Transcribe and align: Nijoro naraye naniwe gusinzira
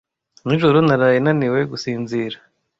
Nijoro 0.45 0.77
naraye 0.87 1.17
naniwe 1.23 1.59
gusinzira 1.71 2.37